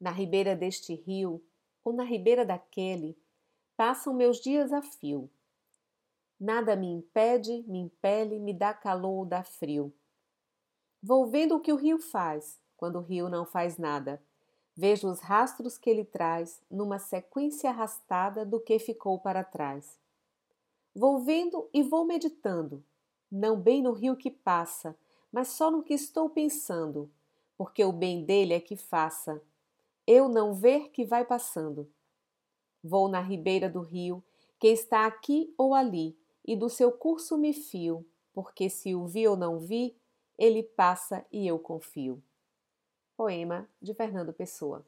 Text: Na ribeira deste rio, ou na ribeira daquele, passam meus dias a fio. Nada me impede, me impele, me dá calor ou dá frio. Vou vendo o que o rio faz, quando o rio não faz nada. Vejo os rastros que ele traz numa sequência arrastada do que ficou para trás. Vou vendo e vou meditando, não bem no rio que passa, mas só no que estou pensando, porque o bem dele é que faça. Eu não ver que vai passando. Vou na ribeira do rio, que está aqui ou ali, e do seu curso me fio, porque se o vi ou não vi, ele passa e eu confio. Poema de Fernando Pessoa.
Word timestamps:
Na 0.00 0.10
ribeira 0.10 0.56
deste 0.56 0.94
rio, 0.94 1.44
ou 1.84 1.92
na 1.92 2.04
ribeira 2.04 2.44
daquele, 2.44 3.18
passam 3.76 4.14
meus 4.14 4.40
dias 4.40 4.72
a 4.72 4.80
fio. 4.80 5.30
Nada 6.38 6.74
me 6.74 6.86
impede, 6.86 7.62
me 7.68 7.78
impele, 7.78 8.38
me 8.38 8.54
dá 8.54 8.72
calor 8.72 9.18
ou 9.18 9.24
dá 9.26 9.42
frio. 9.42 9.92
Vou 11.02 11.26
vendo 11.26 11.56
o 11.56 11.60
que 11.60 11.72
o 11.72 11.76
rio 11.76 11.98
faz, 11.98 12.58
quando 12.76 12.96
o 12.96 13.02
rio 13.02 13.28
não 13.28 13.44
faz 13.44 13.76
nada. 13.76 14.22
Vejo 14.74 15.08
os 15.08 15.20
rastros 15.20 15.76
que 15.76 15.90
ele 15.90 16.04
traz 16.04 16.62
numa 16.70 16.98
sequência 16.98 17.68
arrastada 17.68 18.46
do 18.46 18.58
que 18.58 18.78
ficou 18.78 19.18
para 19.18 19.44
trás. 19.44 19.98
Vou 20.94 21.18
vendo 21.18 21.68
e 21.72 21.82
vou 21.82 22.06
meditando, 22.06 22.82
não 23.30 23.60
bem 23.60 23.82
no 23.82 23.92
rio 23.92 24.16
que 24.16 24.30
passa, 24.30 24.96
mas 25.30 25.48
só 25.48 25.70
no 25.70 25.82
que 25.82 25.94
estou 25.94 26.28
pensando, 26.30 27.10
porque 27.56 27.84
o 27.84 27.92
bem 27.92 28.24
dele 28.24 28.54
é 28.54 28.60
que 28.60 28.76
faça. 28.76 29.40
Eu 30.06 30.28
não 30.28 30.54
ver 30.54 30.90
que 30.90 31.04
vai 31.04 31.24
passando. 31.24 31.90
Vou 32.82 33.08
na 33.08 33.20
ribeira 33.20 33.68
do 33.68 33.80
rio, 33.80 34.24
que 34.58 34.68
está 34.68 35.06
aqui 35.06 35.54
ou 35.56 35.74
ali, 35.74 36.18
e 36.44 36.56
do 36.56 36.68
seu 36.68 36.90
curso 36.90 37.36
me 37.36 37.52
fio, 37.52 38.06
porque 38.32 38.68
se 38.68 38.94
o 38.94 39.06
vi 39.06 39.28
ou 39.28 39.36
não 39.36 39.58
vi, 39.58 39.96
ele 40.38 40.62
passa 40.62 41.24
e 41.30 41.46
eu 41.46 41.58
confio. 41.58 42.22
Poema 43.16 43.68
de 43.80 43.92
Fernando 43.94 44.32
Pessoa. 44.32 44.86